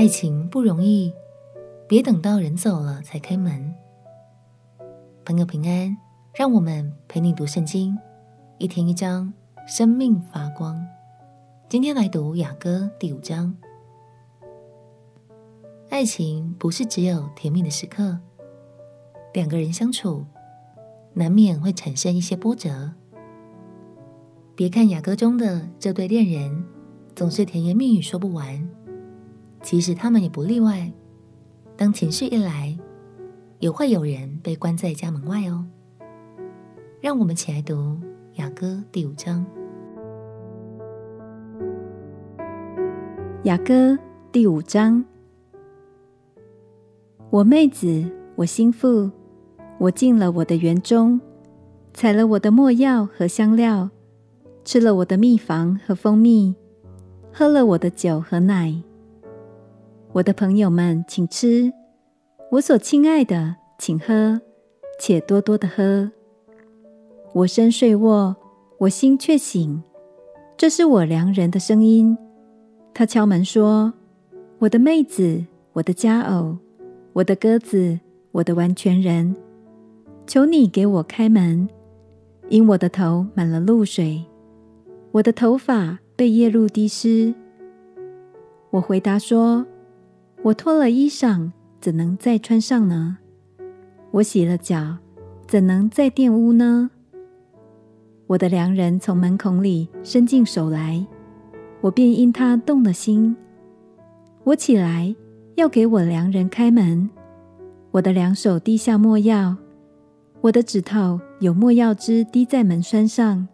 [0.00, 1.12] 爱情不容易，
[1.86, 3.74] 别等到人走了才开门。
[5.26, 5.94] 朋友平安，
[6.32, 7.98] 让我们陪你读圣经，
[8.56, 9.30] 一天一章，
[9.66, 10.82] 生命发光。
[11.68, 13.54] 今天来读雅歌第五章。
[15.90, 18.18] 爱情不是只有甜蜜的时刻，
[19.34, 20.24] 两个人相处
[21.12, 22.90] 难免会产生一些波折。
[24.56, 26.64] 别看雅歌中的这对恋人
[27.14, 28.66] 总是甜言蜜语说不完，
[29.62, 30.90] 其实他们也不例外。
[31.76, 32.76] 当情绪一来，
[33.58, 35.64] 也会有人被关在家门外哦。
[37.00, 37.98] 让我们起来读
[38.34, 39.44] 雅歌第五章。
[43.44, 43.98] 雅歌
[44.30, 45.02] 第五章，
[47.30, 48.04] 我妹子，
[48.36, 49.10] 我心腹，
[49.78, 51.18] 我进了我的园中，
[51.94, 53.90] 采了我的没药和香料。
[54.62, 56.54] 吃了我的蜜房和蜂蜜，
[57.32, 58.82] 喝了我的酒和奶。
[60.12, 61.70] 我的朋友们，请吃；
[62.50, 64.40] 我所亲爱的，请喝，
[64.98, 66.10] 且多多的喝。
[67.32, 68.34] 我身睡卧，
[68.78, 69.80] 我心却醒。
[70.56, 72.18] 这是我良人的声音。
[72.92, 73.94] 他敲门说
[74.58, 76.58] ：“我的妹子，我的佳偶，
[77.12, 78.00] 我的鸽子，
[78.32, 79.36] 我的完全人，
[80.26, 81.68] 求你给我开门，
[82.48, 84.24] 因我的头满了露水。”
[85.12, 87.32] 我的头发被夜露滴湿。
[88.70, 89.64] 我回答说
[90.50, 93.18] ：“我脱了衣裳，怎能再穿上呢？
[94.10, 94.96] 我洗了脚，
[95.46, 96.90] 怎能再玷污呢？”
[98.26, 101.06] 我的良人从门孔里伸进手来，
[101.80, 103.36] 我便因他动了心。
[104.42, 105.14] 我起来
[105.54, 107.08] 要给我良人开门，
[107.92, 109.56] 我的两手滴下没药，
[110.40, 113.46] 我的指头有没药汁滴在门栓上。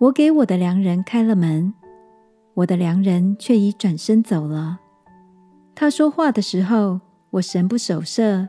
[0.00, 1.72] 我给我的良人开了门，
[2.54, 4.80] 我的良人却已转身走了。
[5.74, 8.48] 他说话的时候，我神不守舍。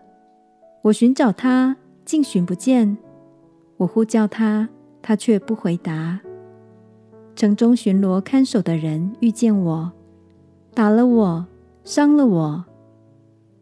[0.84, 1.76] 我寻找他，
[2.06, 2.98] 竟寻不见。
[3.78, 4.70] 我呼叫他，
[5.02, 6.20] 他却不回答。
[7.36, 9.92] 城中巡逻看守的人遇见我，
[10.74, 11.46] 打了我，
[11.84, 12.66] 伤了我。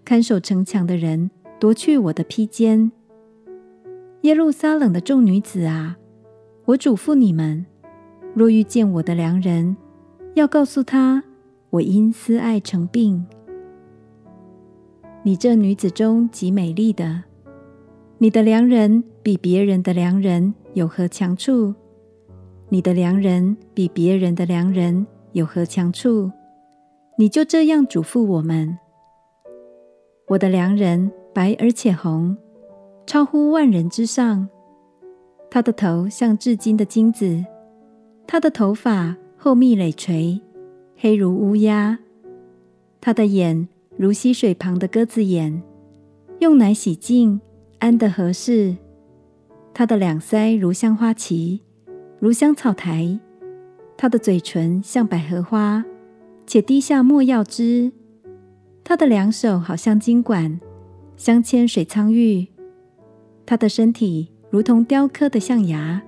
[0.03, 2.91] 看守城墙的人夺去我的披肩。
[4.24, 5.97] 耶路撒冷的众女子啊，
[6.66, 7.66] 我嘱咐你们。
[8.34, 9.78] 若遇见我的良人，
[10.34, 11.24] 要告诉他，
[11.69, 13.25] 我因思爱成病。
[15.25, 17.23] 你这女子中极美丽的，
[18.17, 21.73] 你的良人比别人的良人有何强处？
[22.67, 26.29] 你的良人比别人的良人有何强处？
[27.17, 28.78] 你就这样嘱咐我们。
[30.28, 32.35] 我的良人白而且红，
[33.07, 34.50] 超乎万人之上。
[35.50, 37.45] 他的头像至金的金子。
[38.28, 40.41] 他的头发厚密累垂，
[40.97, 41.97] 黑如乌鸦；
[43.00, 45.62] 他的眼如溪水旁的鸽子眼，
[46.40, 47.40] 用奶洗净，
[47.80, 48.76] 安得合适。
[49.74, 51.62] 他的两腮如香花旗，
[52.20, 53.20] 如香草苔；
[53.96, 55.86] 他的嘴唇像百合花，
[56.46, 57.92] 且滴下没药汁。
[58.84, 60.60] 他的两手好像金管，
[61.16, 62.48] 镶嵌水苍玉。
[63.46, 66.02] 他的身体如同雕刻的象牙。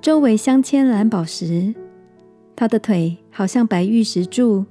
[0.00, 1.74] 周围镶嵌蓝宝石，
[2.54, 4.64] 他的腿好像白玉石柱，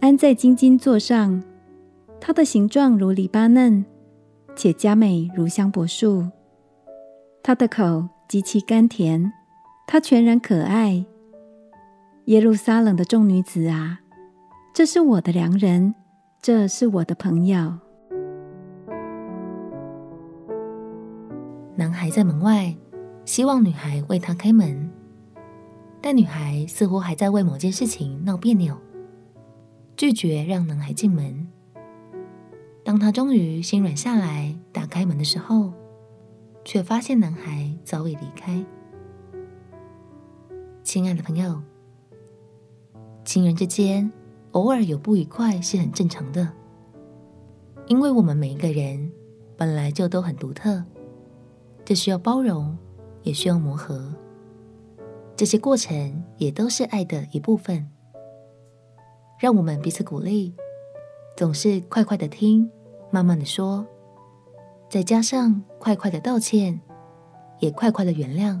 [0.00, 1.42] 安在金金座上。
[2.20, 3.84] 它的形状如黎巴嫩，
[4.54, 6.26] 且佳美如香柏树。
[7.42, 9.32] 它的口极其甘甜，
[9.86, 11.04] 它全然可爱。
[12.26, 14.00] 耶路撒冷的众女子啊，
[14.74, 15.94] 这是我的良人，
[16.42, 17.78] 这是我的朋友。
[21.76, 22.76] 男孩在门外。
[23.24, 24.90] 希望女孩为他开门，
[26.00, 28.74] 但女孩似乎还在为某件事情闹别扭，
[29.98, 31.46] 拒绝让男孩进门。
[32.88, 35.74] 当他终于心软下来，打开门的时候，
[36.64, 38.64] 却发现男孩早已离开。
[40.82, 41.60] 亲爱的朋友，
[43.26, 44.10] 情人之间
[44.52, 46.50] 偶尔有不愉快是很正常的，
[47.88, 49.12] 因为我们每一个人
[49.54, 50.82] 本来就都很独特，
[51.84, 52.74] 这需要包容。
[53.22, 54.14] 也需要磨合，
[55.36, 57.90] 这些过程也都是爱的一部分。
[59.38, 60.54] 让我们彼此鼓励，
[61.36, 62.70] 总是快快的听，
[63.10, 63.86] 慢慢的说，
[64.88, 66.80] 再加上快快的道歉，
[67.60, 68.60] 也快快的原谅。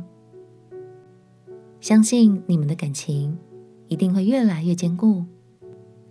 [1.80, 3.38] 相信你们的感情
[3.86, 5.24] 一定会越来越坚固，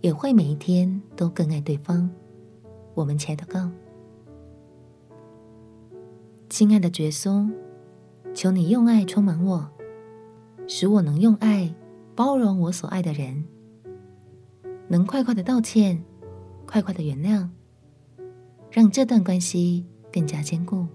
[0.00, 2.08] 也会每一天都更爱对方。
[2.94, 3.70] 我们起来祷告，
[6.48, 7.52] 亲爱的觉松。
[8.34, 9.68] 求你用爱充满我，
[10.68, 11.74] 使我能用爱
[12.14, 13.42] 包容我所爱的人。
[14.86, 16.04] 能快快的道歉，
[16.64, 17.48] 快快的原谅，
[18.70, 20.86] 让这段关系更加坚固。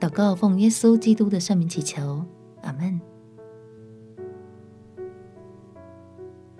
[0.00, 2.24] 祷告奉耶稣基督的圣名祈求，
[2.62, 3.00] 阿门。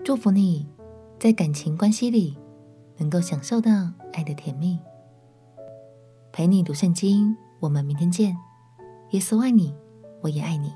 [0.03, 0.67] 祝福你
[1.19, 2.37] 在感情关系里
[2.97, 3.71] 能够享受到
[4.11, 4.77] 爱的甜蜜。
[6.31, 8.35] 陪你读圣经，我们明天见。
[9.11, 9.73] 耶稣爱你，
[10.21, 10.73] 我也爱你。